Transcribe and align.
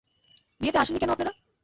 বিয়েতে 0.61 0.79
আসেননি 0.79 0.99
কেন 0.99 1.11
আপনারা? 1.11 1.31